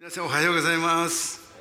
[0.00, 1.52] 皆さんおはようございます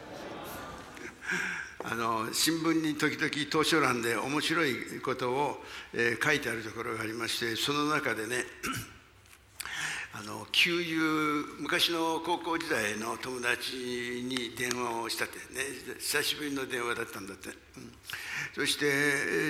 [1.83, 5.57] あの新聞に時々図書欄で面白いことを、
[5.93, 8.45] えー書いてあるところがありましてその中でね
[10.13, 17.55] あの旧友昔の高校時代の友達に電話をしたってね久しぶりの電話だったんだって、うん
[18.55, 18.89] そして、え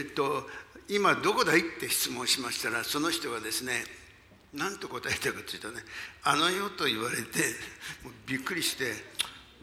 [0.07, 0.49] ーっと
[0.89, 3.85] 「今どこだい?」って質問しましたらその人がですね
[4.53, 5.81] 何と答えたかというとね
[6.23, 7.39] 「あの世」と言われて
[8.03, 8.93] もうびっくりして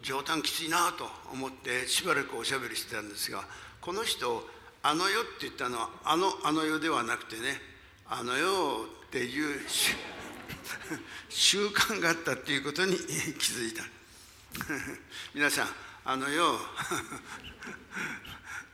[0.01, 3.45] 冗談きついなと思ってしばらくおしゃべりしてたんですが
[3.81, 4.47] この人
[4.83, 7.61] 「あの世」って言ったのはあのあの世ではなくてね
[8.07, 9.61] 「あの世」っていう
[11.29, 12.95] 習慣があったっていうことに
[13.39, 13.83] 気づいた。
[15.33, 15.69] 皆さん
[16.05, 16.59] あの世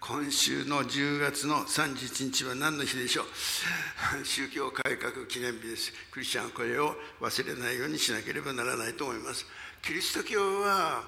[0.06, 3.26] 今週の10月の31日は何の日でしょう？
[4.26, 5.94] 宗教改革記念日です。
[6.12, 9.46] クリスチャンはこれを忘れないようにしなければならないと思います。
[9.82, 11.06] キリスト教は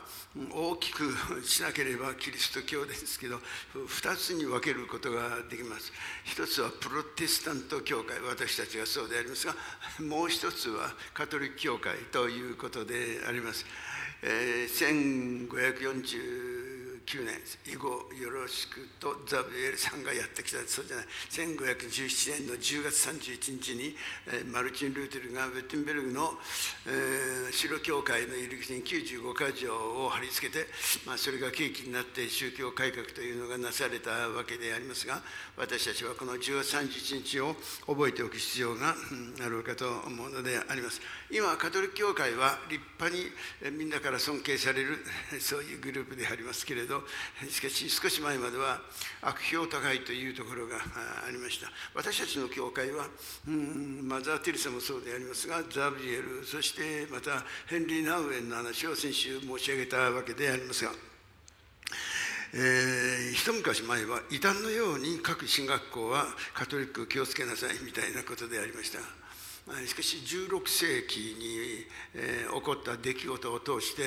[0.49, 1.13] 大きく
[1.45, 3.41] しなければキリスト教ですけど
[3.73, 5.91] 2つに分けることができます。
[6.23, 9.55] 一つはプロテスタント教会私たちがそうでありますが
[9.99, 13.65] もう一つはカトリック教会ということであります、
[14.21, 16.54] えー
[17.05, 17.35] 9年
[17.67, 23.95] 以後よろしくとザビエルさんがやってきたそうじゃない1517年の10月31日に、
[24.27, 26.31] えーマルチン・ルーテルがウェッテンベルグの、
[26.87, 29.73] えー白教会の入り口に95箇条
[30.05, 30.67] を貼り付けて、
[31.05, 35.21] まあ、それが契機になって宗教改革というのがなされたわけでありますが
[35.57, 37.55] 私たちはこの10月31日を
[37.87, 41.01] 覚えておく必要がうんあるかと思うのであります。
[41.31, 45.03] 今カトリック教会は立派にみんなから尊敬される
[45.41, 47.07] そういうグループでありますけれど
[47.49, 48.81] しかし少し前までは
[49.21, 51.71] 悪評高いというところがありました。
[51.93, 53.09] 私たちの教会は
[53.47, 60.93] うんマザー・テレサもそうでありますがザビエルそしてまたヘンリー・ナウエンの話を先週申し上げたわけでありますが
[62.53, 69.24] えー一昔前は異端のように各進学校はカトリック気をつけなさいみたいなことでありました。
[69.87, 71.85] しかし16世紀に、
[72.53, 74.03] 起こった出来事を通して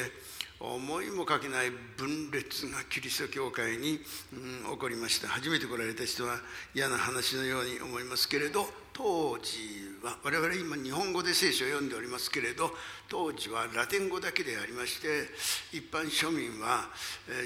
[0.61, 5.27] 思いもかけない分裂がキリスト教会に、起こりました。
[5.27, 6.39] 初めて来られた人は
[6.77, 9.59] 嫌な話のように思いますけれど当時
[10.03, 12.71] は我々今日本語で聖書を読んでおりますけれど
[13.09, 15.29] 当時はラテン語だけでありまして
[15.73, 16.89] 一般庶民は、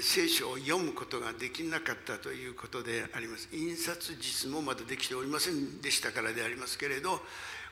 [0.01, 3.49] 聖書を読むことができなかったということであります。
[3.51, 7.19] 印刷実もまだできておりませんでしたからでありますけれど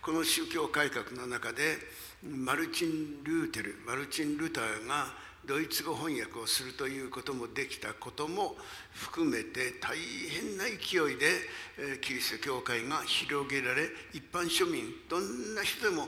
[0.01, 1.77] この宗教改革の中で
[2.23, 5.05] マルチン・ルーテルマルチン・ルターが
[5.45, 8.55] ドイツ語翻訳をするということもできたことも
[8.93, 16.07] 含めて大変な勢いでキリスト教会が広げられ一般庶民どんな人でも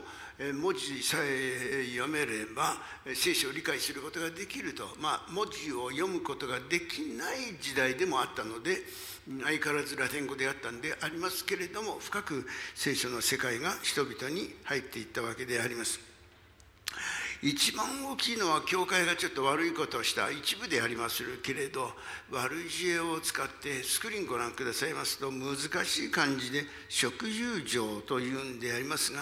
[0.60, 2.74] 文字さえ読めれば
[3.06, 8.78] えー聖書を理解することができると、まあ、文字を読むことができない時代でもあったので
[9.26, 15.98] 相変わらずラテン語であったんでありますけれども深く聖書の世界が人々に入っていったわけであります。
[17.42, 21.90] 一番大きいのは教会がちょっと悪いことをした一部でありますけれど
[22.30, 29.20] 悪い知恵を使ってスクリーンご覧くださいますと難しい漢字で食友情というんでありますが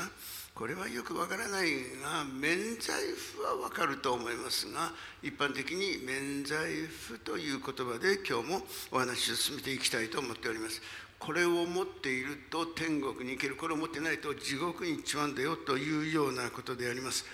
[0.54, 4.92] これはよくわからないが免罪符はわかると思いますが
[5.22, 10.82] 一般的に免罪符という言葉で今日もお話を進めていきたいと思っております。
[11.18, 17.24] これを持っていると天国に行けるこれを持ってないと地獄に行っちまうんだよというようなことであります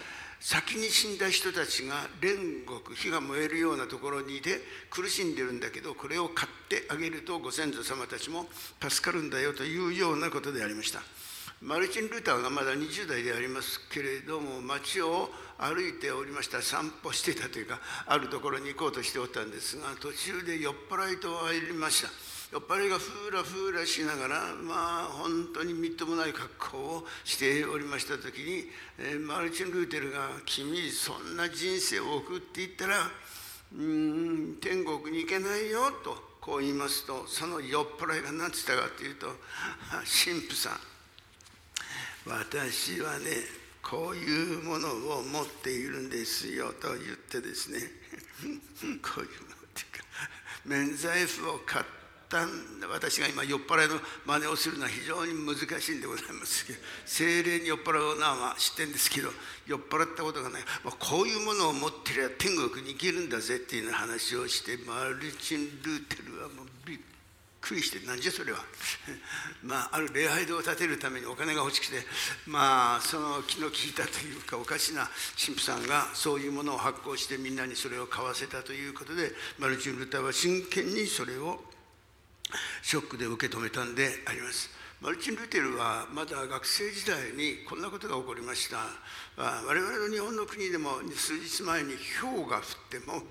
[0.40, 8.44] 先に死んだ人たちが煉獄火が燃えるようなところにいて苦しんでるんだけどこれを買ってあげるとご先祖様たちも
[8.86, 11.00] 助かるんだよというようなことでありました
[11.60, 22.08] マルチン・ルーターがまだ20代でありますけれども街を歩いておりました散歩してたというかあるところに行こうとしておったんですが途中で酔っ払いと会いました。
[22.50, 28.64] 酔っ払いがふーらふーらしながらまあ本当にみっともない格好をしておりました時に、
[28.98, 33.10] えーマルチン・ルーテルが「君そんな人生を送っていったら
[33.76, 39.26] うん天国に行けないよ」とこう言いますとその酔っ払いが何て言ったかというと
[40.24, 40.97] 「神父さん。
[42.28, 43.24] 私はね
[43.82, 47.78] こういうものを持っているんですよと言ってですね
[49.02, 50.04] こういうものっていうか
[50.66, 51.84] 免罪符を買っ
[52.28, 52.88] たんだ。
[52.88, 56.66] 私が今酔っ払いの真似をするのは非常に難しいんでございます。
[56.66, 59.32] けど精霊に酔っ払うのは知ってるんですけど
[59.66, 67.17] 酔っ払ったことがない、まあ、こういうものを持ってりゃ天国に行けるんだぜっていうような話をしてマルチン・ルーテルはもうびっくり。
[67.60, 68.58] くりして何じゃそれは
[69.62, 72.06] まあある礼拝堂を建てるためにお金が欲しくて
[72.46, 81.64] まあその気の利いたというかおかしな神父さんがそういうものを発行してみんなにそれを買わせたということでマルチン・ルターは真剣にそれを
[82.82, 84.78] ショックで受け止めたんであります。
[85.00, 88.78] マルチン・ルテルはまだ学生時代にこんなことが起こりました
[89.36, 93.22] 我々の日本の国でも数日前に氷が降っても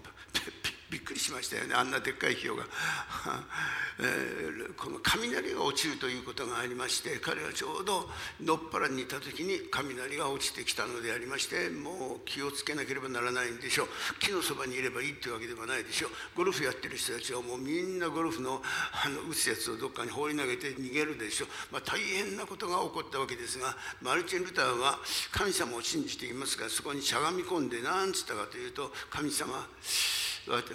[0.89, 1.75] びっくりしましたよね。
[1.75, 2.65] あんなでっかい氷が、
[3.99, 8.09] えー、この雷が落ちるということがありまして彼はちょうど
[8.41, 13.87] のっぱらにいた時に雷が落ちてきたのでありましてもう気をつけなければならないんでしょう。
[14.19, 16.11] 木のそばにいればいいっていうわけではないでしょう。
[16.35, 24.99] ゴルフやってる人たちはもうみんなゴルフの あの打つやつをどっかに放り投げて逃げるでしょう、まあ、大変なことが起こったわけですがマルチン・ルターは
[25.31, 29.67] 神様を信じていますがそこにしゃがみ込んで何つったかというと神様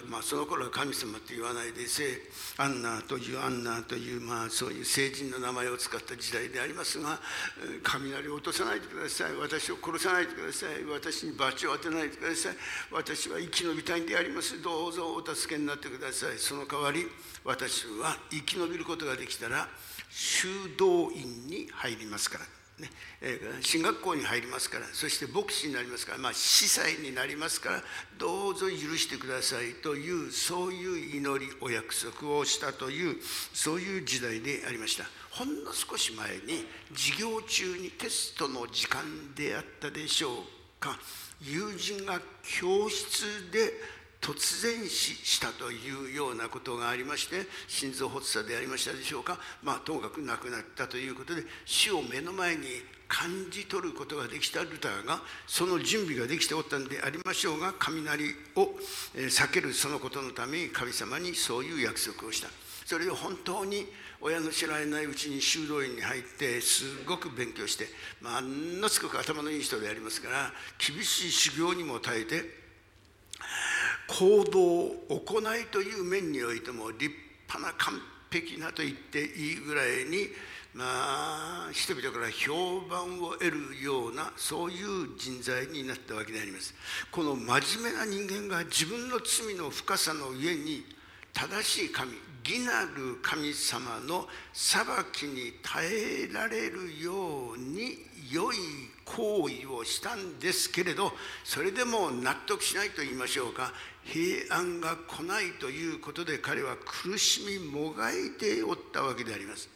[0.07, 2.03] まあ、その頃は神様って言わないでせ
[2.57, 7.19] アンナというアンナという、まあ、そういう聖人の名前を使った時代でありますが
[7.81, 9.35] 雷を落とさないでください。
[9.35, 10.85] 私を殺さないでください。
[10.85, 12.55] 私に罰を当てないでください。
[12.91, 14.61] 私は生き延びたいんであります。
[14.61, 16.37] どうぞお助けになってください。
[16.37, 17.07] その代わり
[17.43, 19.67] 私は生き延びることができたら
[20.09, 20.47] 修
[20.77, 22.62] 道院に入りますから。
[22.79, 22.89] ね
[23.21, 27.83] えー、進学校に入りますからそして牧師になりますから、まあ、司祭になりますから
[28.17, 33.17] どうぞ許してくださいというそういう祈りお約束をしたという
[33.53, 35.05] そういう時代でありました。
[35.31, 39.01] ほんの少し前に授業中にテストの時間
[39.35, 40.35] であったでしょう
[40.79, 40.97] か。
[41.41, 42.21] 友人が
[42.59, 43.73] 教室で
[44.23, 49.37] 突然死したというようなことがありまして心臓発作でありましたでしょうか。
[49.61, 52.63] まあともかく亡くなったということで死を目の前に
[53.09, 58.69] 感じ取ることができたルターがその準備ができておったんでありましょうが雷を
[59.13, 62.47] 避けるそのことのために神様にそういう約束をした。
[62.85, 63.87] それを本当に
[64.21, 67.87] 親の知られないうちに修道院に入ってすごく勉強して
[68.21, 72.62] まあのすごく頭のいい人でありますから厳しい修行にも耐えて
[74.07, 77.13] 行動行いという面においても立
[77.47, 80.27] 派な完璧なと言っていいぐらいに
[80.73, 86.73] まあ人々から評判を得るようなそういう人材になったわけであります。
[87.11, 90.83] この真面目な人間が自分の罪の深さの上に
[91.31, 92.11] 正しい神
[92.43, 94.83] 義なる神様の裁
[95.13, 95.85] きに耐
[96.25, 97.97] えられるように
[98.31, 98.55] 良い
[99.05, 101.13] 行為をしたんですけれど
[101.43, 103.71] それでも納得しないと言いましょうか。
[104.05, 109.69] 平安が来ないということで彼は苦しみもがいておったわけであります。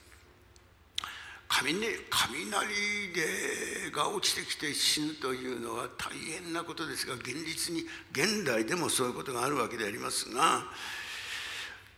[1.50, 2.68] 雷
[3.14, 6.12] でが落ちてきて死ぬというのは大
[6.44, 10.64] 変なことですが現実に現代でもそういうことがあるわけでありますが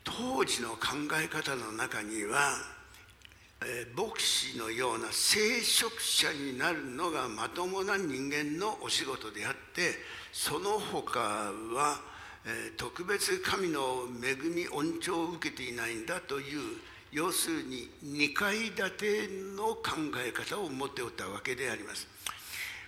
[0.03, 2.53] 当時の考え方の中には、
[3.61, 9.95] えー、牧師のような聖職者になるのがまともな人間のお仕事であって
[10.31, 12.08] その他は
[12.77, 16.77] 特別神の恵み恩寵を受けていないんだという
[17.11, 22.07] 要するに2階建ての考え方を持っておったわけであります。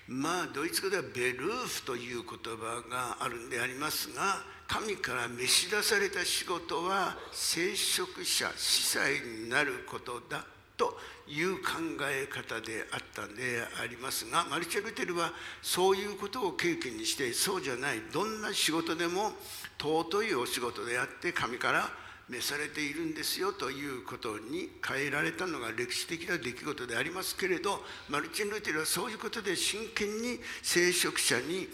[0.07, 10.45] まあドイツ語ではベルーフという言葉があるんでありますが神から召し出された仕事は聖職者司祭になることだ
[10.81, 10.97] と
[11.27, 11.69] いう考
[12.09, 15.31] え方であったんでありますがマルチェ・ルテルは
[15.61, 19.33] そういうことを経験にしてそうじゃないどんな仕事でも
[19.77, 21.87] 尊いお仕事であって神から
[22.29, 31.67] 召されているんですよということに変えられたのが歴史的な出来事でありますけれどマルチン・ルテルはそういうことで真剣に聖職者に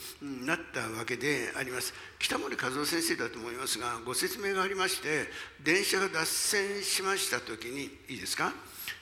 [0.46, 1.94] なったわけであります。
[2.20, 5.28] 北森和夫先生だと思いますがご説明がありまして
[5.64, 8.52] 電車が脱線しました時にいいですか？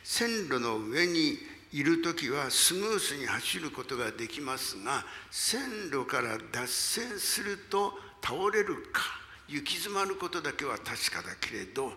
[0.05, 1.39] 線路の上に
[1.73, 9.01] いる時はスムースに走ることができますが線路から脱線すると倒れるか
[9.49, 11.91] 行き詰まることだけは確かだけれど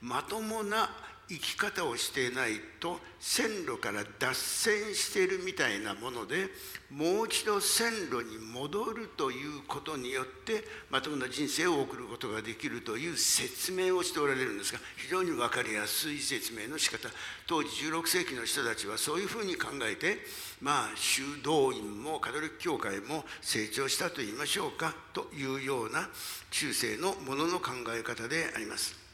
[0.00, 0.88] まともな
[1.28, 6.48] 生き方をしていないと線路から脱線しているみたいなもので
[6.90, 17.10] もう一度線路に戻るということによってまともな人生を送ることができるという説明をしておられるんですが非常に分かりやすい説明の仕方
[17.46, 20.16] 当時16世紀の人たちはそういうふうに考えて
[20.62, 26.08] まあ修道院もカトリック教会も成長したと言いましょうかというような
[26.50, 29.07] 中世のものの考え方であります。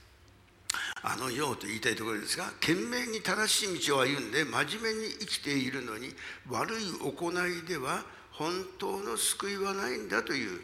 [1.07, 6.09] あのようと言いたいところですが懸命に正しい道を歩んで真面目に生きているのに
[6.49, 10.61] 悪い行いでは本当の救いはないんだという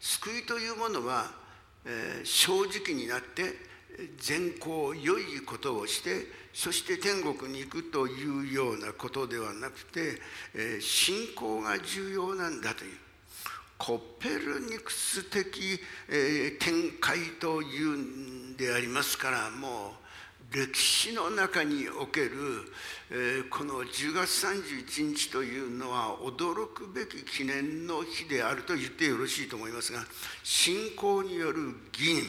[0.00, 1.30] 救いというものは、
[1.84, 3.70] えー、正直になって
[4.18, 10.20] 善行良いことをしてそして天国に行くというようなことではなくて、
[10.54, 12.96] え信仰が重要なんだという。
[13.84, 19.94] コペルニクス的、え展開というんでありますからも
[20.52, 22.30] う歴史の中における、
[23.10, 29.98] えこの10月31日というのは驚くべき記念の日であると言ってよろしいと思いますが
[30.44, 32.22] 信仰による義人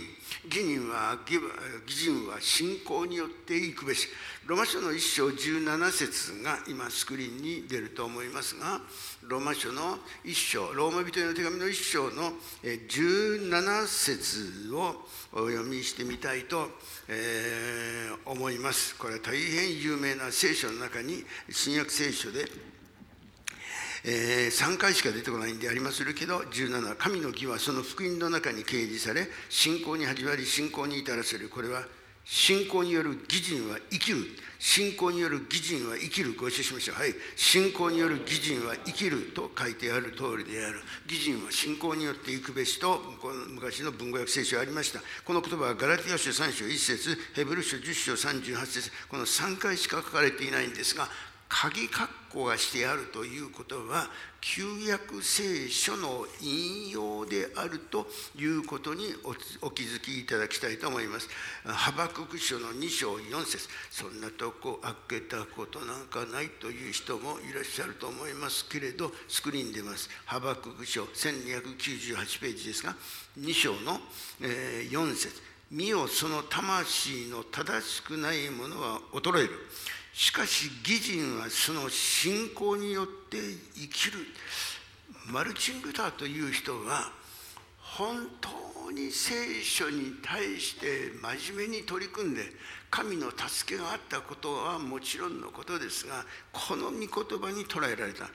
[0.45, 4.07] 義人は義人は信仰によっていくべし。
[4.45, 8.81] ローマ書の1章17節が今スクリーンに出ると思いますが
[9.21, 14.95] ローマ書の1章ローマ人への手紙の1章の17節を
[15.31, 16.67] お読みしてみたいと、
[17.07, 18.97] えー、思います。
[18.97, 22.45] これは大変有名な聖書の中に新約聖書で
[24.05, 31.47] えー、3回しか出てこないんでありまするけど17神の義はその福音の中に掲示され信仰に始まり信仰に至らせる。
[31.47, 31.83] これは
[32.25, 34.17] 信仰による義人は生きる。
[34.59, 36.33] 信仰による義人は生きる。
[36.35, 36.95] ご一緒しましょう。
[36.95, 37.13] はい。
[37.35, 40.79] 信仰による義人は生きると書いてある通りである。
[41.05, 43.01] 義人は信仰によって行くべしと
[43.49, 45.01] 昔の文語訳聖書ありました。
[45.25, 51.09] この言葉はガラティア書3章1節ヘブル書10章38節この3回しか書かれていないんですが
[51.49, 54.07] 鍵括弧がしてあるということは
[54.41, 59.05] 旧約聖書の引用であるということに
[59.61, 61.29] お気づきいただきたいと思います。
[61.63, 70.09] ハバクク書の2章4節そんなとこ開けたことなんかないという人もいらっしゃると思いますけれどスクリーン出ます。
[70.25, 72.95] ハバクク書1298ページですが
[73.39, 73.99] 2章の
[74.41, 79.49] 4節見よその魂の正しくないものは衰える。
[80.13, 83.37] しかし義人はその信仰によって
[83.75, 84.19] 生きる
[85.31, 87.11] マルチン・ルターという人は
[87.79, 92.41] 本当に聖書に対して真面目に取り組んで
[92.91, 98.29] 神の助けがあったことはもちろんのことですがこの御言葉に捉えられた。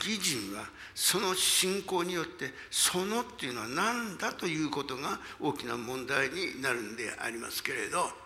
[0.00, 0.64] 義人は
[0.94, 8.21] その信仰によってそのっていうのは何だということが大きな問題になるんでありますけれど。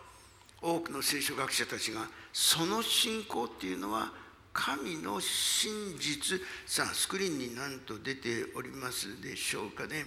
[0.61, 4.11] 多くの聖書学者たちがその信仰っていうのは
[4.53, 10.05] 神の真実さあスクリーンになんと出ておりますでしょうかね。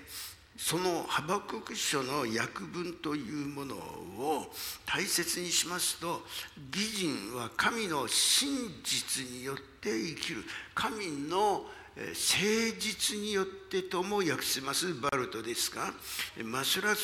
[0.56, 4.52] そのハバクク書の訳文というものを
[4.84, 6.20] 大切にしますと
[6.70, 8.48] 義人は神の真
[8.82, 10.44] 実によって生きる。
[10.74, 11.64] 神の
[11.96, 15.92] 誠実によってとも訳せますバルトですが
[16.44, 16.94] マスラ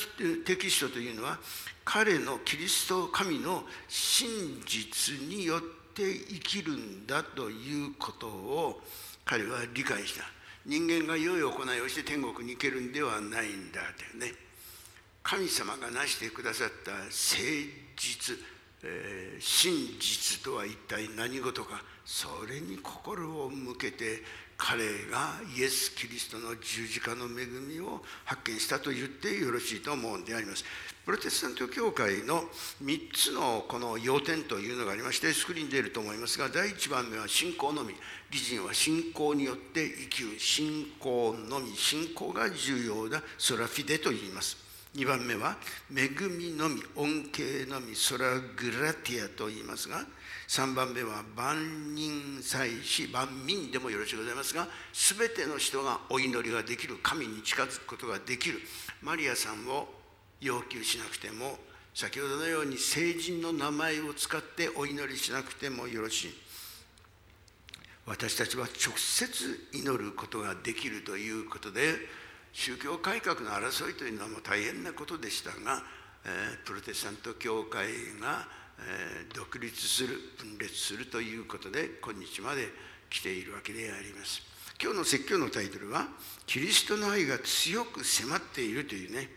[0.47, 1.39] テキストというのは
[1.85, 5.61] 彼のキリスト神の真実によっ
[5.95, 8.81] て生きるんだということを
[9.25, 10.25] 彼は理解した。
[10.65, 14.35] 人間が良い行いをして天国に行けるんではないんだというね。
[15.23, 17.11] 神様が成してくださった誠
[17.97, 18.37] 実、
[18.85, 24.23] えー、真実とは一体何事かそれに心を向けて
[24.57, 30.65] 彼がイエス・キリストの十字架の恵みを発見したと言ってよろしいと思うんであります。
[31.07, 32.43] プロテスタント教会の
[32.83, 37.95] 3つのこの要点というのがありましてスクリーンに出ると思いますが第1番目は信仰のみ
[38.33, 44.57] 義人は信仰によって生きる信仰のみ信仰が重要だソラフィデと言います
[44.97, 45.57] 2番目は
[45.95, 50.05] 恵みのみ恩恵のみソラグラティアと言いますが
[50.49, 58.61] 3番目は万人祭司万民でもよろしいございますが全ての人がお祈りができる神に近づくことができる。
[59.03, 59.89] マリアさんを
[60.41, 61.59] 要求しなくても
[61.95, 66.35] 先ほどのように聖人の名前を使ってお祈りしなくてもよろしい。
[68.07, 71.95] 私たちは直接祈ることができるということで
[72.53, 75.83] 宗教改革の争いというのはもう大変なことでしたが、
[76.25, 77.89] えー、プロテスタント教会
[78.21, 78.49] が、
[79.35, 82.69] 独立する分裂するということで今日まで
[83.09, 84.43] 来ているわけであります。
[84.81, 86.07] 今日の説教のタイトルは
[86.47, 89.31] 「キリストの愛が強く迫っている」というね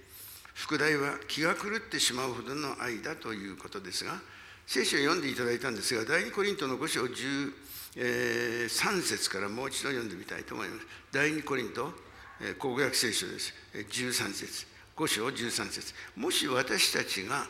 [0.53, 4.19] 副題は気が狂ってしまうほどの愛だということですが
[4.67, 7.53] 聖書を読んでいただいたんですが第2コリントの5章13、
[7.95, 10.87] えー、節からもう一度読んでみたいと思います。
[11.11, 11.93] 第2コリント、
[12.41, 13.53] えー、口語訳聖書です。
[13.73, 14.67] 13節。
[14.97, 15.93] 5章13節。
[16.17, 17.47] もし私たちが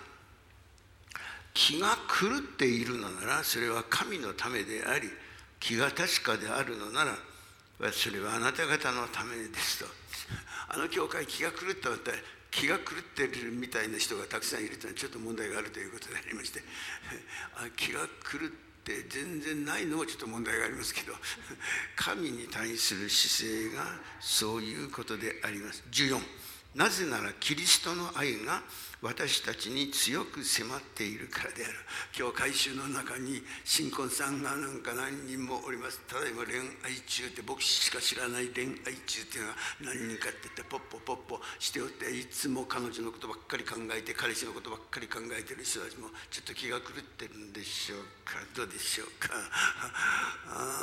[1.54, 5.10] 気が狂っているのならそれは神のためであり
[5.60, 9.86] 気が確かであるのならそれはあなた方のためですと。
[10.70, 12.18] あの教会気が狂ったったら
[12.52, 16.62] 気が狂ってるみたいな人がたくさんいるというのはちょっと問題があるということでありまして
[17.76, 18.50] 気が狂っ
[18.84, 21.14] て全然ないのもちょっと問題がありますけど
[21.96, 23.84] 神に対する姿勢が
[24.20, 25.84] そういうことであります。
[25.92, 26.20] 14
[26.76, 28.62] なぜならキリストの愛が
[29.02, 31.74] 私たちに強く迫っているからである。
[32.18, 36.02] 今日回収の中に新婚さんがなんか何人もおります。
[36.08, 48.44] ただいま恋愛中って僕しか知らない恋愛中っていうのは何人かって言ってポッポポッポしておっていつも彼女のことばっかり考えて彼氏のことばっかり考えてる人たちもちょっと気が狂ってるんでしょうか。
[48.54, 49.32] どうでしょうか。
[50.52, 50.76] あ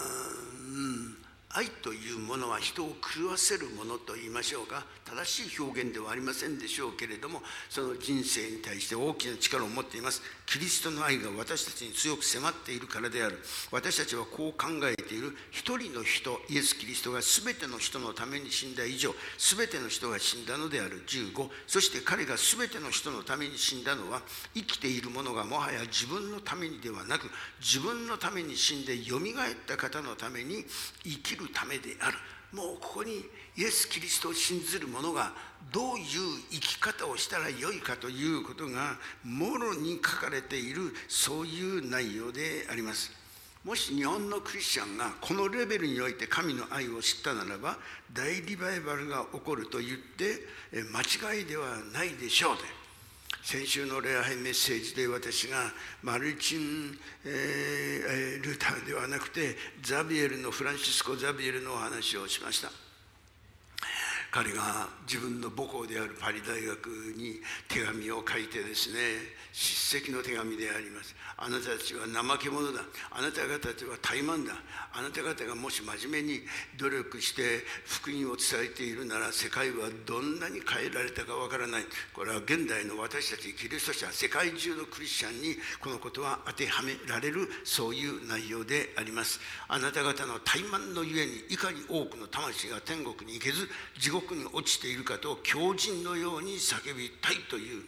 [0.57, 1.25] うん。
[1.57, 4.85] 愛というものは人を狂わせるものと言いましょうか。
[5.07, 10.21] 正しい表現ではありませんでしょうけれどもその人生に対して大きな力を持っています。
[10.45, 13.39] キリストの愛が私たちに強く迫っているからである。
[13.73, 15.35] 私たちはこう考えている。
[15.51, 21.05] 一人の人イエス・キリストが全ての人のために死んだ以上全ての人が死んだのである。
[21.07, 24.21] 15そして彼が全ての人のために死んだのは
[24.53, 30.67] 生きている者がもはや自分のためにではなく自分のために死んでよみがえった方のために
[31.03, 32.19] 生きるためである。
[32.53, 33.25] もうここに
[33.57, 35.33] イエス・キリストを信ずる者が
[35.73, 36.05] どういう
[36.50, 43.11] 生き方をしたらよいかということがもろに書かれているそういう内容であります。
[43.65, 47.79] もし日本のクリスチャンがこのレベルにおいて神の愛を知ったならば
[48.12, 50.47] 大リバイバルが起こると言って
[50.93, 51.00] 間
[51.33, 52.86] 違いではないでしょうで。
[53.47, 55.71] 先週の礼拝メッセージで私が
[56.03, 62.73] マルチン、えー、ルターではなくてザビエルのフランシスコ・ザビエルのお話をしました。
[64.33, 67.38] 彼が自分の母校であるパリ大学に
[67.69, 68.99] 手紙を書いてですね
[69.53, 71.15] 叱責の手紙であります。
[71.38, 72.81] あなたたちは怠け者だ。
[73.11, 74.55] あなた方たちは怠慢だ。
[74.93, 76.40] あなた方がもし真面目に
[76.78, 81.85] 努力して福音を伝えているなら世界はどんなに変えられたかわからない。
[82.14, 89.38] これは現代の私たちキリスト者世界中のクリスチャンにこのことは当てはめられるそういう内容であります。
[89.69, 97.85] あなた方の怠慢のゆえにいかに多くの魂が天国に行けず地獄に落ちているかと強靭のように叫びたいという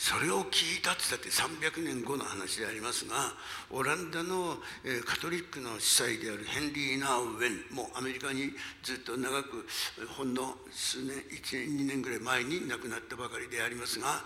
[0.00, 3.36] それを聞いたって言って300年後の話でありますが
[3.68, 4.56] オランダの
[5.04, 8.48] カトリックの司祭であるヘンリー・ナウウェンもアメリカに
[8.82, 9.68] ずっと長く
[10.16, 14.24] ほんの数年1年2年ぐらい前に亡くなったばかりでありますが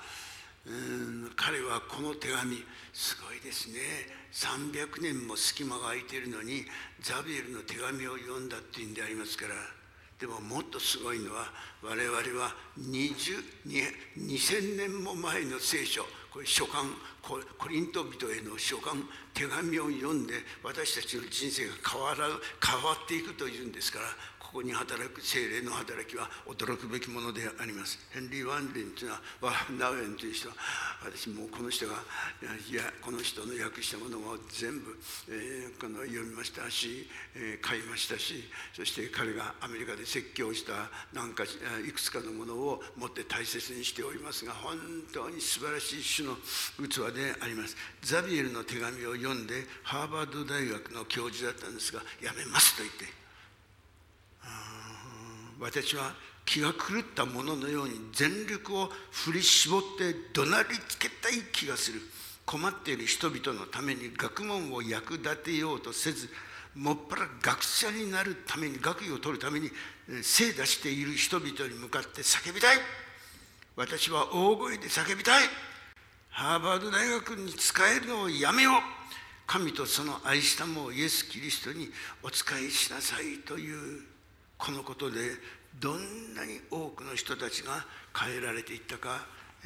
[1.35, 3.83] 彼はこの手紙すごいですね。
[4.31, 6.65] 300年も隙間が空いているのに
[7.03, 9.55] ザビエルの手紙を読んだっていうんでありますから
[10.25, 16.83] でももっとすごいのは我々は2000年も前の聖書これ書簡
[17.21, 18.97] コリント人への書簡
[19.35, 20.33] 手紙を読んで
[20.63, 24.07] 私たちの人生が変わら変わっていくというんですから
[24.55, 27.99] ここに働く精霊の働きは驚くべきものであります。
[28.15, 29.15] ヘンリー・ワンリンというの
[29.51, 30.55] はナウエンという人は
[31.03, 31.95] 私もうこの人が
[32.71, 34.95] いやこの人の訳したものを全部、
[35.27, 44.79] えー、この読みましたし、えー、買いましたしそして彼がアメリカで説教したなんかいくつかのものを持って大切にしておりますが本
[45.13, 46.39] 当に素晴らしい種の
[46.79, 47.75] 器であります。
[48.03, 53.24] ザビエルの手紙を読んでハーバード大学の教授だったんですがやめますと言って
[55.61, 62.01] 私は気が狂ったもののように全力を振り絞って怒鳴りつけたい気がする。
[62.45, 66.29] 困っている人々のために学問を役立てようとせず
[66.75, 69.71] もっぱら学者になるために学位を取るために
[70.23, 72.77] 精出している人々に向かって叫びたい。
[73.77, 75.45] 私は大声で叫びたい。
[76.29, 78.75] ハーバード大学に仕えるのをやめよう。
[79.47, 81.91] 神とその愛したもイエス・キリストに
[82.23, 84.14] お仕えしなさいという。
[84.65, 85.19] このことで
[85.79, 87.85] どんなに多くの人たちが
[88.17, 89.15] 変えられていったかわ、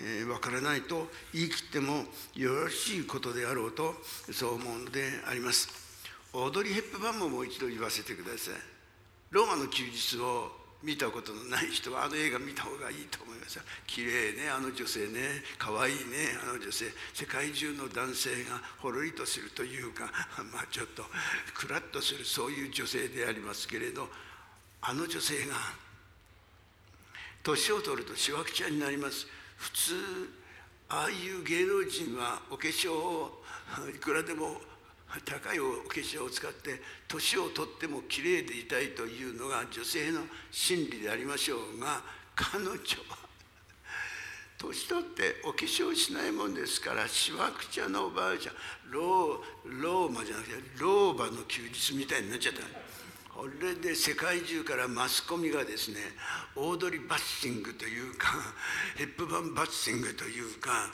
[0.00, 2.02] えー、からないと言い切っても
[2.34, 3.94] よろしいことであろうと
[4.32, 5.68] そう思うのであります。
[6.32, 8.54] オードリー・ヘップバーンももう一度言わせてください。
[9.30, 10.50] ローマの休日を
[10.82, 16.86] 見たことのない人はあの映画見た方がいいと思います綺麗ねあの女性ね可愛いねあの女性。
[17.14, 20.10] 世界中の男性がほろりとするというか
[20.52, 21.04] まあちょっと
[21.54, 24.10] クラッとするそういう女性でありますけれど
[24.80, 25.54] あの女性が
[27.42, 29.26] 年を取るとしわくちゃになります。
[29.56, 29.94] 普通
[30.88, 33.42] ああいう芸能人はお化粧を
[33.94, 34.56] いくらでも
[35.24, 42.00] 高いお化粧を使って年を取っても綺麗でいたいというのが女性の心理でありましょうが
[42.34, 42.78] 彼女は
[44.58, 48.54] 年取ってお化粧しないもんですからしわくちゃのおばあちゃん
[48.90, 52.87] ローローマじゃなくて老婆の休日みたいになっちゃった。
[53.38, 55.98] これで世界中からマスコミがですね
[56.56, 58.34] オードリー・バッシングというか
[58.96, 60.90] ヘップバン・バッシングというか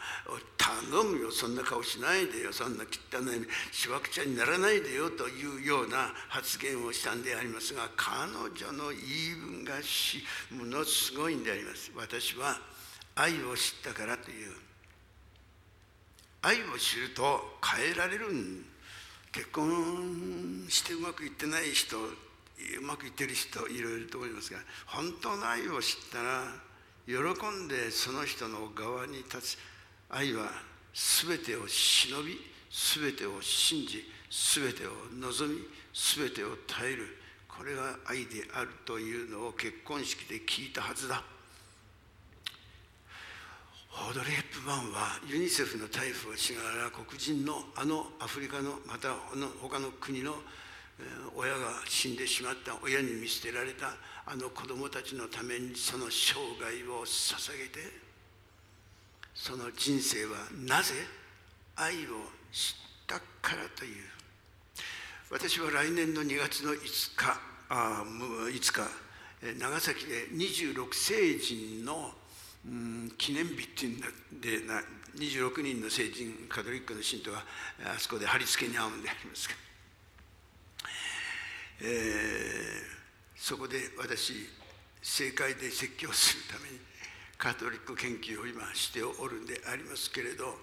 [0.59, 11.91] 頼むよそんな顔しないでよそんな汚いしわくちゃにならないでよというような発言をしたんでありますが彼女の言い分がしものすごいんであります。
[11.97, 12.59] 私は
[13.15, 14.53] 愛を知ったからという。
[16.43, 18.27] 愛を知ると変えられる。
[19.33, 21.97] 結婚してうまくいってない人
[22.79, 26.45] うまくいってる人いろいろと思いますが本当の愛を知ったら
[27.07, 29.59] 喜んでその人の側に立つ
[30.09, 30.51] 愛は
[30.95, 32.39] 全てを忍び
[32.71, 34.91] 全てを信じ全てを
[35.21, 35.61] 望み
[35.93, 37.25] 全てを耐える。
[37.57, 41.23] これが愛であるというのを結婚式で聞いたはずだ。
[43.93, 49.15] オードリー・ヘップバーンはユニセフの逮捕をしながら黒人のあのアフリカのまた
[49.63, 50.35] 他の国の
[51.37, 57.81] 親が死んでしまった親に見捨てられたあの子供たちのためにその生涯を捧げて
[59.35, 60.95] その人生はなぜ
[61.77, 62.75] 愛を知っ
[63.07, 64.15] たからという。
[65.31, 66.77] 私は来年の2月の5
[67.17, 68.83] 日あ5日
[69.59, 72.13] 長崎で26聖人の
[72.65, 74.07] うん記念日っていうんだ
[74.41, 74.81] でな
[75.17, 77.39] 26人の聖人カトリックの信徒が
[77.85, 79.55] あそこで貼り付けに合うんでありますが、
[81.81, 81.87] えー、
[83.37, 84.33] そこで私
[85.03, 86.79] 政界で説教するために
[87.37, 90.55] カトリック研究を今しておるんでありますけれど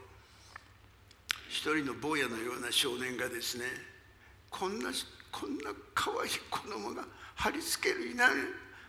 [1.49, 3.65] 一人の坊やのような少年がですね
[4.49, 4.89] こんな
[5.31, 8.29] こんな可愛い子供が貼り付けるいない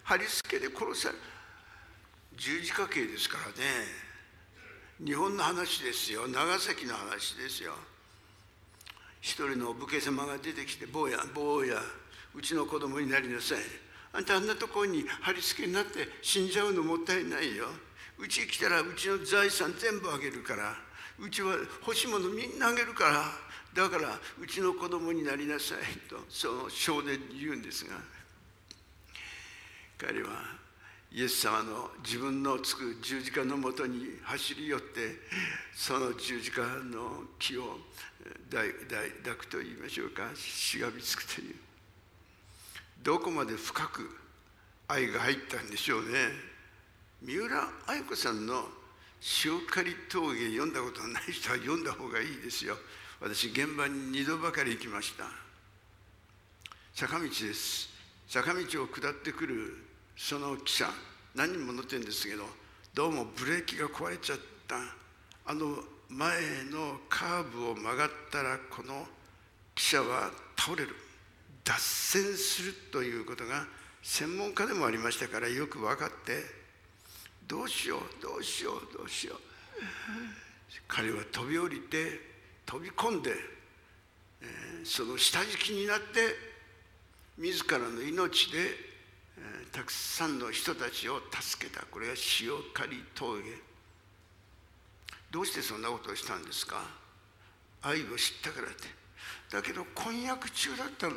[0.05, 1.15] 貼り付けで殺され
[2.37, 3.53] 十字架刑ですからね。
[5.05, 6.27] 日本の話ですよ。
[6.29, 7.73] 長崎の話ですよ。
[9.21, 11.81] 一人のお武家様が出てきて坊や坊や
[12.35, 13.59] うちの子供になりなさい。
[14.15, 17.67] あんたあんなところに貼り付けになって死んじゃうのもったいないよ。
[18.19, 20.75] うち来たらうちの財産全部あげるから。
[21.19, 23.25] うちは欲しいものみんなあげるから。
[23.75, 27.97] だからうちの子供になりなさいとその少年に言うんですが。
[29.99, 30.31] 彼は
[31.13, 35.21] イエス様の自分のつく十字架のもとに走り寄って
[35.75, 37.79] その十字架の木を
[38.51, 40.31] 抱くと言いましょうか。
[40.35, 41.55] しがみつくという。
[43.03, 44.09] どこまで深く
[44.87, 46.09] 愛が入ったんでしょうね。
[47.21, 48.69] 三浦綾子さんの
[49.45, 52.77] 「塩刈峠」読んだことのない人は読んだ方がいいですよ。
[53.21, 55.29] 私現場に2度ばかり行きました。
[56.95, 57.89] 坂道です。
[58.29, 59.85] 坂道を下ってくる
[60.17, 60.91] その汽車
[61.35, 62.49] 何人も乗ってるんですけど
[62.95, 64.39] どうもブレーキが壊れちゃっ
[64.69, 64.77] た。
[65.45, 69.09] あの前のカーブを曲がったらこの
[69.75, 70.95] 汽車は倒れる。
[72.19, 73.67] するということが
[74.03, 76.43] 専門家でもありましたからよく分かって
[77.47, 79.39] どうしようどうしようどうしよう。
[80.89, 82.21] 彼は飛び降りて
[82.67, 83.33] 飛び込んで、
[84.41, 86.35] えー、その下敷きになって
[87.39, 88.59] 自らの命で
[89.39, 91.85] えたくさんの人たちを助けた。
[91.87, 93.43] これが塩刈峠。
[95.31, 96.85] どうしてそんなことをしたんですか？
[97.81, 98.89] 愛を知ったからって。
[99.51, 101.15] だけど婚約中だったの。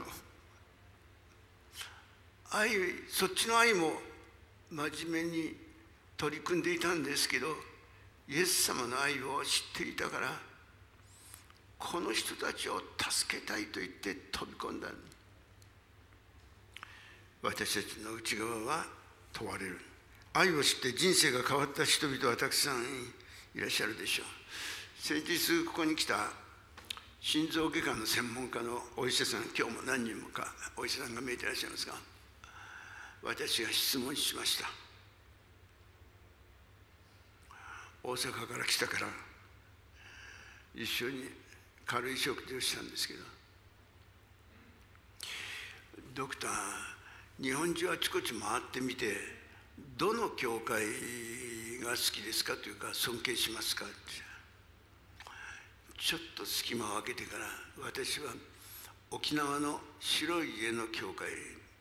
[2.52, 2.70] 愛
[3.10, 3.94] そっちの愛も
[4.72, 5.56] 真面目に
[6.18, 7.48] 取り組んでいたんですけど
[8.28, 10.32] イエス様の愛を知っていたから
[11.78, 14.88] この人たちを助けたいと言って飛び込んだ
[17.46, 18.86] 私たちの内側は
[19.32, 19.80] 問われる。
[20.34, 22.82] 愛を知って人生が変わった人々はたくさん
[23.54, 24.26] いらっしゃるでしょう。
[25.00, 26.32] 先日ここに来た
[27.22, 31.94] 心臓外科の専門家のお医者さん今日も何人もかお医者さんが見えてらっしゃいますが
[33.26, 34.70] 私が質問しました。
[38.04, 39.08] 大阪から来たから
[40.76, 41.24] 一緒に
[41.88, 43.20] 軽い食事をしたんですけど
[46.14, 46.52] ドクター
[47.42, 49.16] 日本中あちこち回ってみて
[49.98, 50.84] どの教会
[51.84, 53.96] が好きですかというか尊敬しますかって。
[55.98, 57.46] ちょっと隙間を空けてから
[57.84, 58.34] 私は
[59.10, 61.28] 沖縄の白い家の教会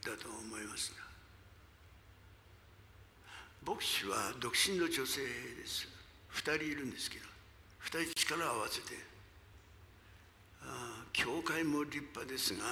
[0.02, 0.92] だと思います。
[3.66, 5.88] 牧師は独身の女性です。
[6.34, 7.24] 2人いるんですけど
[7.84, 8.94] 2人力を合わせて
[10.62, 12.64] あ教会も立派ですが、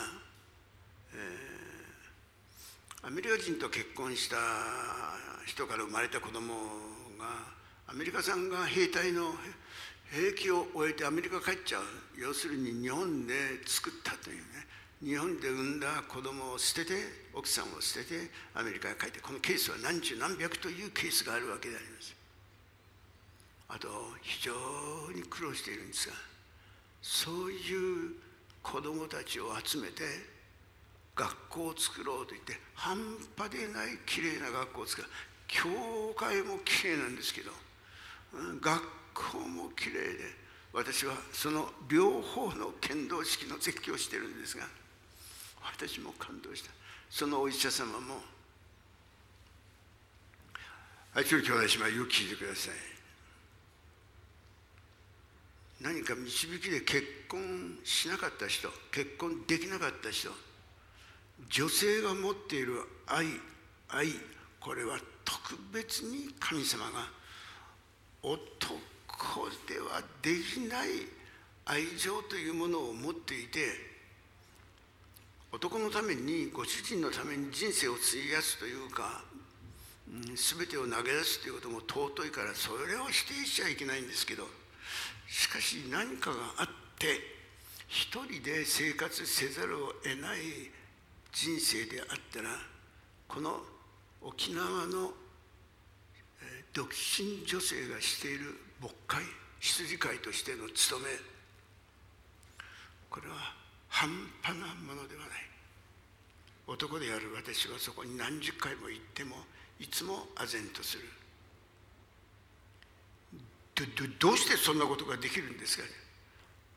[1.14, 1.62] えー
[3.04, 4.36] アメリカ人と結婚した
[5.44, 6.54] 人から生まれた子供
[7.18, 7.50] が
[7.88, 9.32] アメリカさんが兵隊の
[10.12, 11.82] 兵役を終えてアメリカ帰っちゃう。
[12.16, 13.34] 要するに日本で
[13.66, 14.44] 作ったというね。
[15.02, 16.94] 日本で産んだ子供を捨てて
[17.34, 22.14] 奥さんを捨ててアメリカへ帰ってこのケースは何十何百というケースがあるわけであります。
[23.68, 23.88] あと
[24.22, 24.52] 非常
[25.12, 26.14] に苦労しているんですが
[27.00, 28.12] そういう
[28.62, 30.04] 子供たちを集めて
[31.16, 32.96] 学校を作ろうと言って半
[33.36, 35.08] 端でないきれいな学校を作る。
[35.48, 35.68] 教
[36.16, 37.50] 会もきれいなんですけど
[38.60, 40.02] 学校もきれいで
[40.72, 44.64] 私はその両方の剣道式の絶叫をしてるんですが
[45.62, 46.70] 私も感動した。
[47.10, 48.16] そのお医者様も
[51.14, 52.92] 愛する兄弟姉妹よく聞いてください。
[55.82, 60.30] 何か導きで結婚しなかった人結婚できなかった人
[61.50, 62.74] 女性が持っている
[63.08, 63.26] 愛
[63.88, 64.06] 愛
[64.60, 67.08] これは特別に神様が
[68.22, 68.78] 男
[69.66, 70.88] ではできない
[71.64, 73.91] 愛情というものを持っていて
[75.52, 79.22] 男のためにご主人のために人生を費やすというか、
[80.08, 84.44] うん、全てを投げ出すということも尊いからそれを否定しちゃいけないんですけど
[85.28, 86.66] しかし何かがあっ
[86.98, 87.20] て
[87.86, 90.40] 一人で生活せざるを得ない
[91.32, 92.48] 人生であったら
[93.28, 93.60] この
[94.22, 95.12] 沖縄の
[96.72, 99.22] 独身女性がしている牧会
[99.60, 101.08] 羊飼いとしての務め
[103.10, 103.62] これは
[103.92, 104.08] 半
[104.40, 105.41] 端なものではない。
[106.66, 109.36] 男である私はそこに何十回も行っても
[109.80, 111.04] いつも唖然とする。
[113.74, 113.84] ど
[114.28, 115.84] どうしてそんなことができるんですか？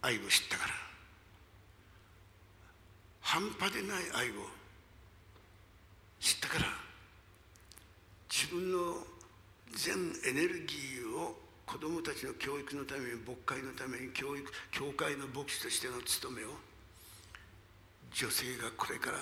[0.02, 0.74] 愛を知ったから。
[3.22, 4.34] 半端でない愛を
[6.20, 6.66] 知ったから。
[8.30, 9.06] 自分の
[9.74, 9.96] 全
[10.28, 16.50] エネルギーを子どもたちの教育のために牧会のために教育教会の牧師としての務めを
[18.14, 19.18] 女性がこれから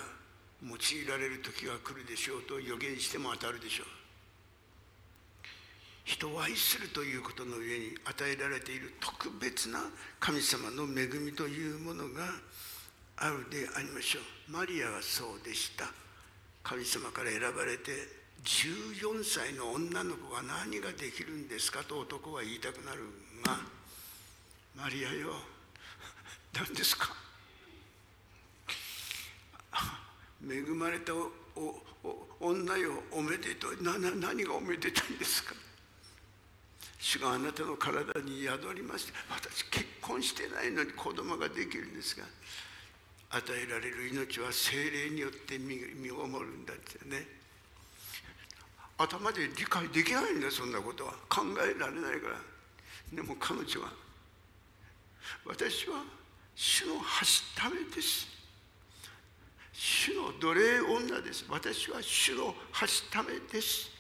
[0.63, 3.87] 用いられる時が来るでしょうと予言しても当たるでしょう。
[6.05, 9.79] 人を愛するということの上に与えられている特別な
[10.19, 12.25] 神様の恵みというものが
[13.17, 14.51] あるでありましょう。
[14.51, 15.85] マリアはそうでした。
[16.63, 17.91] 神様から選ばれて
[18.43, 22.99] 14歳の女の子が何ができるんですかと男は言いたくなる
[23.45, 23.59] が
[24.75, 25.35] マリアよ
[26.53, 27.22] 何ですか？
[30.49, 31.13] 恵まれた
[32.39, 33.81] 女よおめでとう。
[33.81, 35.55] なな何がおめでたいんですか？
[36.99, 42.23] 主があなたの体に宿りまして私結婚してないのに子供ができるんですが
[43.31, 45.79] 与えられる命は精霊によって身
[46.09, 47.27] ごもるんだってね。
[48.97, 51.13] 頭で理解できないんだそんなことは。
[51.27, 52.37] 考えられないから。
[53.11, 53.91] でも彼女は
[55.45, 56.03] 私は
[56.55, 57.01] 主の橋
[57.61, 58.27] ためです。
[59.85, 61.43] 主の奴隷女です。
[61.49, 63.91] 私は主の橋ためです。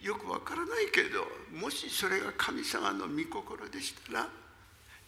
[0.00, 4.28] よくわからないけどもしそれが神様の御心でしたら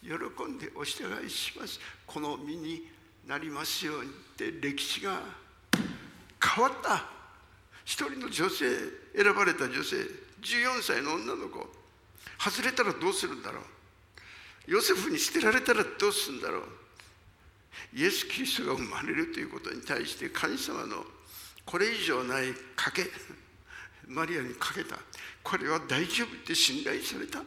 [0.02, 0.10] 喜
[0.50, 1.78] んでお従いします。
[2.08, 2.88] この身に
[3.28, 5.20] なりますようにって歴史が
[6.42, 7.04] 変わった。
[7.84, 8.66] 一人の女性
[9.14, 9.94] 選ばれた女性
[10.42, 11.64] 14歳の女の子
[12.36, 14.72] 外れたらどうするんだろう。
[14.72, 16.79] ヨセフに捨てられたらどうするんだろう。
[17.94, 21.04] イエス・キリストが生まれるということに対して神様の
[21.64, 23.10] これ以上ない賭け
[24.08, 24.98] マリアにかけた。
[25.42, 27.42] これは大丈夫って信頼された。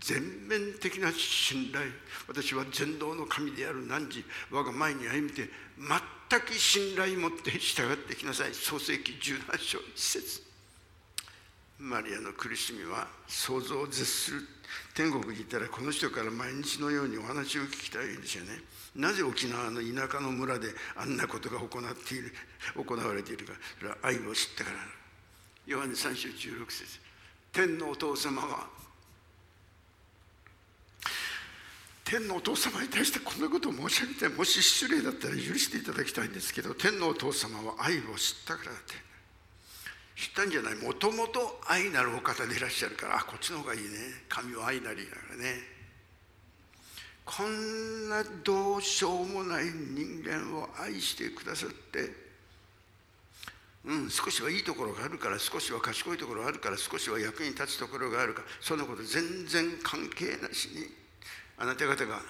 [0.00, 1.90] 全面的な信頼。
[2.26, 8.54] 私は全能の神である汝我が前に歩みて全く信頼持って従ってきなさい。
[8.54, 10.42] 創世記18章1節。
[11.78, 14.46] マリアの苦しみは想像を絶する。
[14.94, 18.50] 天国にいたらこの人から毎日のようにお話を聞きたいんですよね。
[18.94, 22.32] なぜ沖縄の田舎の村であんなことが行っている
[22.76, 24.76] 行われているかそれは愛を知ったから
[25.66, 27.00] ヨハネ3章16節。
[27.52, 28.68] 天のお父様は
[32.04, 39.11] 天のお父様に対してこんなことを申し上げてもし失礼だったら許していただきたいんですけど天のお父様は愛を知ったからって。
[40.16, 40.76] 知ったんじゃない？
[40.76, 43.88] もともと愛なるお方でいらっしゃるからあこっちの方がいいね。
[44.28, 45.72] 神は愛なりだからね。
[47.24, 52.10] こんなどうしようもない人間を愛してくださって
[53.84, 60.86] うん少しはいいところがあるから少しは賢いところがあるから少しは役に立つところがあるかそんなこと全然関係なしに
[61.58, 62.20] あなた方が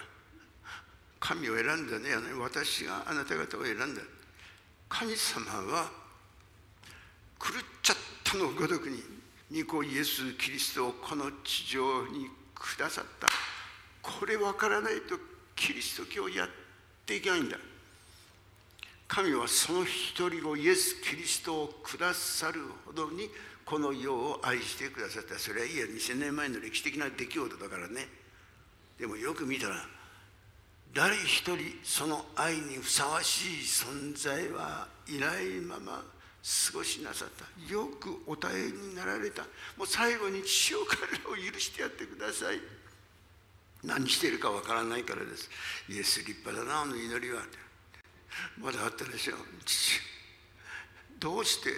[1.18, 4.02] 神を選んだね私があなた方を選んだ。
[4.90, 5.90] 神様は
[7.42, 8.50] 狂っちゃったの。
[8.52, 9.02] ごとくに
[9.64, 13.28] 御子イエス・キリストをこの地上にくださった。
[14.00, 15.18] これ分からないと
[15.56, 16.48] キリスト教やっ
[17.04, 17.56] ていけないんだ。
[19.08, 23.28] 神はその一人をイエス・キリストをくださるほどに
[23.64, 25.38] この世を愛してくださった。
[25.38, 28.08] それはいや2000年前の歴史的な出来事だからね。
[28.98, 29.84] でもよく見たら
[30.94, 36.04] 誰一人その愛にふさわしい存在はいないまま
[36.42, 37.72] 過ごしなさった。
[37.72, 39.42] よくお耐えになられた。
[39.76, 42.60] もう最後に父を彼らを許してやってください。
[43.84, 45.48] 何してるかわからないからです。
[45.88, 47.42] イエス立派だなあの祈りは。
[48.58, 49.36] まだあったでしょう。
[49.64, 50.00] 父
[51.20, 51.70] どうして？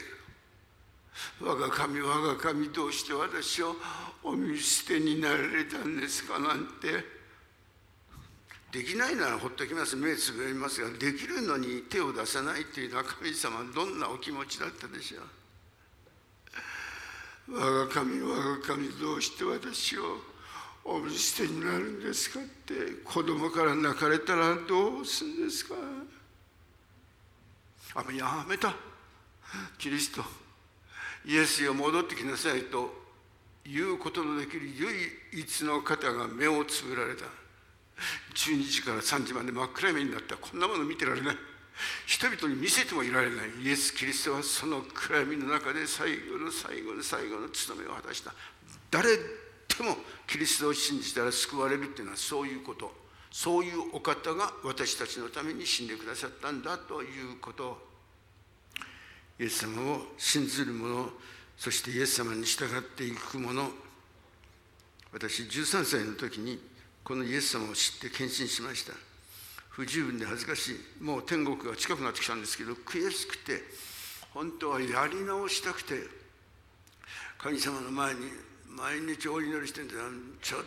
[1.40, 3.76] 我が神我が神どうして私を
[4.22, 6.38] お見捨てになられたんですか？
[6.38, 7.13] なんて。
[8.74, 9.94] できないならほっときます。
[9.94, 15.18] 目つぶりますができるのに手を出さないっていうのは神様どんなお気持ちだったでしょ
[17.52, 17.56] う。
[17.56, 20.02] 我が神我が神どうして私を
[20.84, 25.76] お見捨てになるんですかって子供から泣かれたらどうするんですか。
[27.94, 28.74] あやめた。
[29.78, 30.24] キリスト
[31.24, 32.92] イエスよ戻ってきなさいと
[33.64, 37.43] いうことのできる唯一の方が目をつぶられた。
[38.34, 40.36] 12時から3時まで真っ暗闇になった。
[40.36, 41.36] こんなもの見てられない。
[42.06, 43.50] 人々に見せてもいられない。
[43.62, 48.32] イエス・キリストはその暗闇の中で最後の最後の最後の務めを果たした。
[48.90, 49.22] 誰で
[49.82, 52.92] もキリストを信じたら救われるっていうのはそういうこと。
[53.32, 57.76] そういうお方が私たちのために死んでくださったんだということ。
[59.40, 61.10] イエス様を信ずる者
[61.56, 63.68] そしてイエス様に従っていく者。
[65.12, 66.60] 私13歳の時に
[67.04, 68.94] このイエス様を知って献身しました。
[69.68, 71.02] 不十分で恥ずかしい。
[71.02, 73.62] もう天国が近くなってきたんですけど悔しくて
[74.32, 75.94] 本当はやり直したくて
[77.38, 78.20] 神様の前に
[78.68, 79.94] 毎日お祈りしてるんで
[80.40, 80.60] ちょっ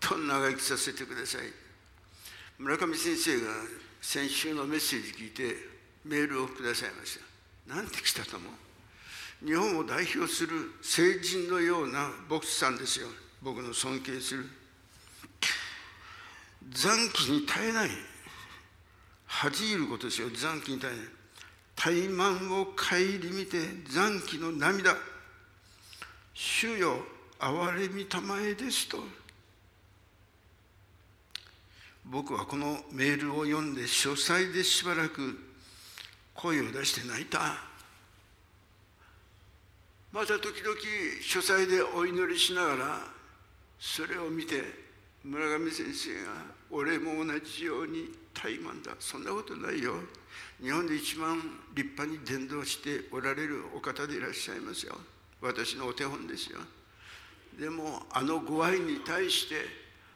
[0.00, 1.42] と長生きさせてください。
[2.58, 3.52] 村上先生が
[4.00, 5.54] 先週のメッセージ聞いて
[6.04, 7.18] メールをくださいまし
[7.68, 7.74] た。
[7.76, 9.46] なんて来たと思う？
[9.46, 13.08] 日本を代表する聖人のような牧師さんですよ。
[13.42, 14.46] 僕の尊敬する。
[16.70, 17.90] 残機に耐えない。
[19.26, 21.06] 恥じることですよ残機に耐えない。
[21.74, 22.74] 怠慢を顧
[23.34, 23.58] みて
[23.90, 24.96] 残機の涙。
[26.34, 26.98] 主よ
[27.38, 28.98] 憐れみたまえですと。
[32.04, 35.38] 僕はこのメールを読んで書斎でしばらく
[36.34, 37.56] 声を出して泣いた。
[40.12, 40.76] また時々
[41.20, 43.00] 書斎でお祈りしながら
[43.78, 44.85] それを見て
[45.26, 46.30] 村上先生が
[46.70, 48.94] 「俺も同じように怠慢だ。
[49.00, 50.00] そんなことないよ。
[50.62, 51.36] 日本で一番
[51.74, 54.96] 立派に伝道しておられるお方でいらっしゃいますよ。
[55.40, 56.60] 私のお手本ですよ。
[57.58, 59.54] でもあのご愛に対して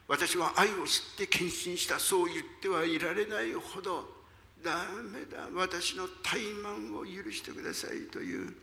[0.07, 1.99] 私は愛を知って献身した。
[1.99, 4.25] そう言ってはいられないほど
[4.63, 5.49] ダメだ。
[5.55, 8.07] 私の怠慢を許してください。
[8.13, 8.55] という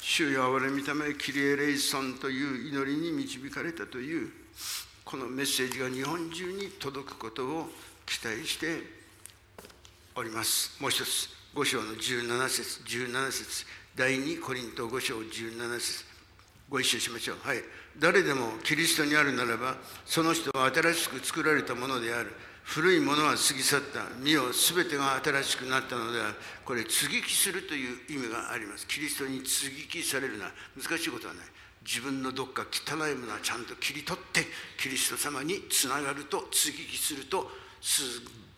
[0.00, 4.32] 主よ憐れみためキリエレイソンという祈りに導かれたという
[5.04, 7.68] このメッセージが日本中に届くことを
[8.06, 8.82] 期待して
[10.14, 10.80] おります。
[10.80, 13.66] もう一つ5章の17節17節。
[13.96, 16.04] 第2コリント5章17節。
[16.70, 17.36] ご一緒しましょう。
[17.42, 17.58] はい。
[17.98, 22.32] 誰でもキリストにあるならばその人は新しく作られたものである。
[22.64, 24.06] 古いものは過ぎ去った。
[24.22, 26.34] 身を全てが新しくなったのである。
[26.64, 28.86] これ接ぎ木するという意味があります。
[28.86, 31.44] キリストに接ぎ木されるのは難しいことはない。
[31.84, 34.40] 自分のどっか汚いものはちゃんと切り取って
[34.78, 38.02] キリスト様につながると接ぎ木すると素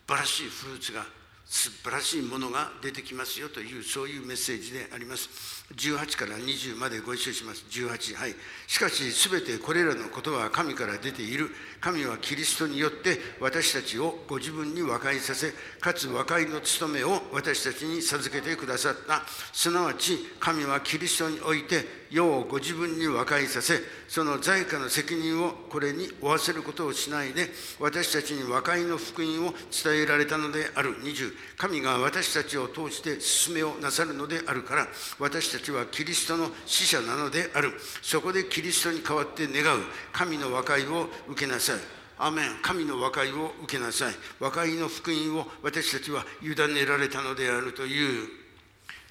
[0.07, 1.05] 晴らしいフルーツが
[1.47, 5.29] 素晴らしいものが出てきますよというそういうメッセージであります。
[5.75, 7.63] 18から20までご一緒します。
[7.69, 8.35] 18はい。
[8.65, 11.51] しかし全てこれらのことは神から出ている。
[11.81, 19.21] 神はキリストによって私たちをご自分に和解させかつ和解の務めを私たちに授けてくださった。
[19.53, 30.95] すなわち神はキリストにおいて世をご自分に和解させその在家の責任をこれに負わせることをしないで私たちに和解の福音を伝えられたのである。
[31.03, 34.87] 20神が私たちを通して進めをなさるのであるから
[35.19, 37.73] 私たちはキリストの使者なのである。
[38.01, 39.81] そこでキリストに代わって願う。
[40.13, 41.75] 神の和解を受けなさい。
[42.17, 42.59] アメン。
[42.61, 44.13] 神の和解を受けなさい。
[44.39, 48.44] 和解の福音を私たちは委ねられたのであるという。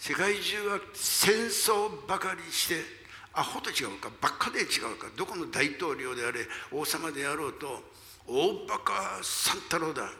[0.06, 2.74] 世界中は戦争ばかりして
[3.32, 6.40] アホと違うかばっかで違うかどこの大統領であれ
[6.70, 7.82] 王様であろうと
[8.28, 10.10] 大バカ三太郎だ。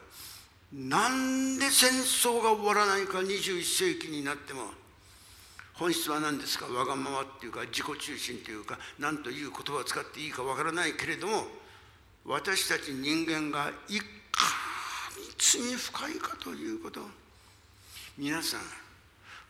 [0.73, 4.63] なんで戦争が終わらないか21世紀になっても。
[5.75, 6.65] 本質は何ですか？
[6.65, 11.45] わがままっていうか自己中心というか何という言葉を使っていいかわからないけれども
[12.25, 14.07] 私たち人間がいか
[15.19, 17.03] に罪深いかということ。
[18.17, 18.61] 皆さん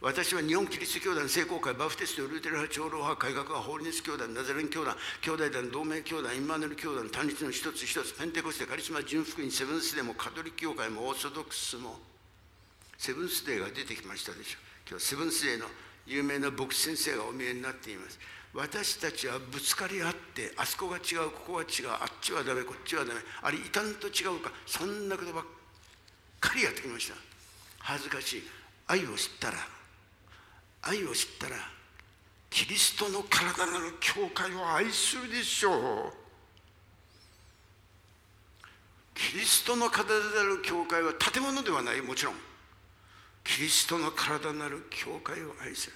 [0.05, 11.97] 私は日本キリスト教団、聖公会、バフテスト、ルーテル派、長老派、改革派、ホーリネス教団、ナザレン教団、兄弟団、同盟教団、インマヌル教団、単立の一つ一つ、ペンテコステ、カリスマ、純福音、セブンスデーも、カトリック教会も、オーソドックスも、
[12.99, 14.91] セブンスデーが出てきましたでしょう。
[14.91, 15.65] 今日、セブンスデーの
[16.05, 18.21] 有名な牧師先生がお見えになっています。
[18.53, 25.45] 私たちはぶつかり合ってあそこが違うここが違うあっちはダメこっちはダメあれいたんと違うかそんなことばっ
[26.39, 27.17] かりやってきました
[27.81, 28.43] 恥ずかしい
[28.87, 29.57] 愛を知ったら
[30.87, 31.57] 愛を知ったら
[32.51, 36.13] キリストの体なる教会を愛するでしょう。
[39.15, 42.35] キリストの体なる教会は建物ではないもちろん。
[43.43, 45.91] キリストの体なる教会を愛す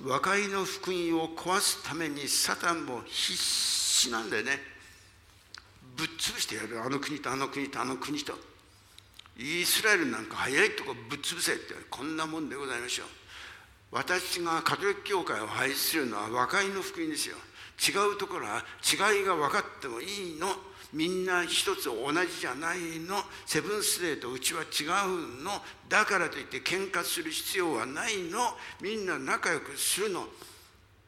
[0.00, 0.08] る。
[0.08, 4.60] 和解の福音を壊すためにサタンも必死なんだよね。
[5.96, 6.82] ぶっ潰してやる。
[6.82, 8.34] あの国とあの国とあの国と。
[9.38, 13.21] イスラエルなんか早いとこぶっ潰せってこんなもんでございましょう。
[13.92, 17.36] 私がカトリック教会を愛するのは和解の福音ですよ。
[17.78, 20.48] 違うところは違いが分かってもいいの。
[20.92, 23.16] みんな一つ同じじゃないの。
[23.44, 25.52] セブンスデーとうちは違うの。
[25.88, 28.38] だからといって喧嘩する必要はないの。
[28.80, 30.26] みんな仲良くするの。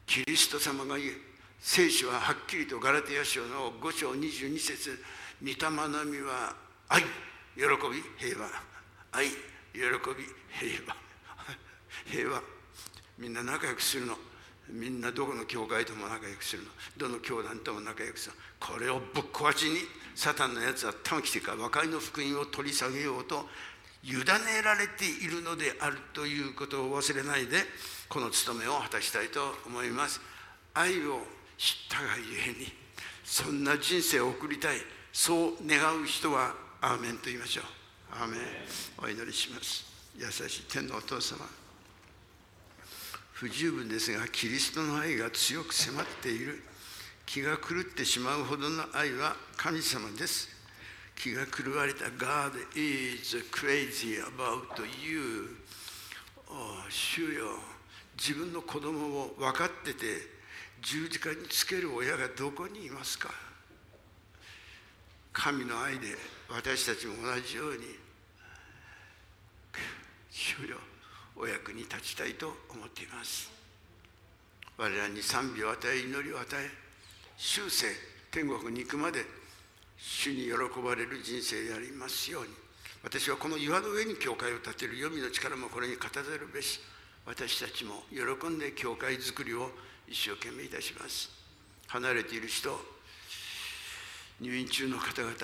[0.05, 1.11] キリスト様が言う
[1.59, 5.03] 聖書ははっきりとガラテヤ書の5章22節
[5.41, 5.55] 御霊
[5.89, 6.55] の実は
[6.89, 7.01] 愛。
[7.01, 8.47] 喜び平和。
[9.11, 9.33] 愛喜
[9.73, 9.89] び
[10.51, 10.95] 平和。
[12.05, 12.54] 平和。
[13.17, 14.15] みんな仲良くするの。
[14.69, 16.69] みんなどこの教会とも仲良くするの。
[16.97, 18.75] どの教団とも仲良くするの。
[18.75, 19.77] これをぶっ壊しに
[20.15, 23.45] サタンのやつは短期か和解の福音を取り下げようと
[24.03, 24.23] 委ね
[24.63, 27.57] られているのであるということを忘れないで
[28.09, 30.19] この務めを果たしたいと思います。
[30.73, 31.19] 愛を
[31.57, 32.71] 知ったがゆえに
[33.23, 34.77] そんな人生を送りたい。
[35.11, 37.65] そう願う人はアーメンと言いましょう。
[38.11, 38.39] アーメン。
[39.01, 39.85] お祈りします。
[40.17, 41.64] 優しい天のお父様。
[43.45, 46.63] 不十分ですがキリストの愛が強く迫っている。
[47.27, 50.49] 気が狂ってしまうほどの愛は神様です。
[51.15, 55.55] 気が狂われた God is crazy about you.
[56.89, 57.59] 主よ
[58.17, 60.05] 自分の子供を分かってて
[60.81, 63.29] 十字架につける親がどこにいますか？
[65.33, 66.07] 神の愛で
[66.49, 67.79] 私たちも同じように。
[70.31, 70.77] 主よ
[71.37, 73.51] お役に立ちたいと思っています。
[74.77, 76.69] 我らに賛美を与え祈りを与え
[77.37, 77.87] 終生
[78.31, 79.25] 天国に行くまで
[79.97, 82.49] 主に喜ばれる人生でありますように。
[83.03, 86.79] 私はこの岩の上に教会を建てる黄泉の力もこれに語れるべし
[87.25, 89.69] 私たちも喜んで教会づくりを
[90.07, 91.29] 一生懸命いたします。
[91.87, 92.77] 離れている人
[94.41, 95.35] 入院中の方々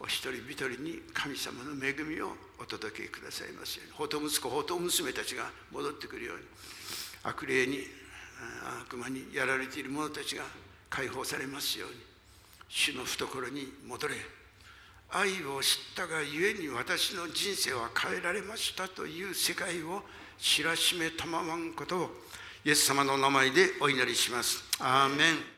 [0.00, 3.92] お一人一人に神様の恵みをお届けくださいますように。
[3.92, 6.42] 法息子法娘たちが戻ってくるように。
[7.22, 7.80] 悪霊に
[8.88, 10.44] 悪魔にやられている者たちが
[10.88, 11.96] 解放されますように。
[12.68, 14.14] 主の懐に戻れ。
[15.10, 20.02] 愛を知ったがゆえに私の人生は変えられましたという世界を
[20.38, 22.10] 知らしめたまわんことを
[22.64, 24.62] イエス様の名前でお祈りします。
[24.78, 25.50] アーメン。